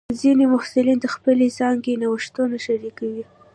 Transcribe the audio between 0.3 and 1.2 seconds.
محصلین د